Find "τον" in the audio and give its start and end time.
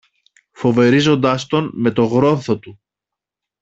1.47-1.69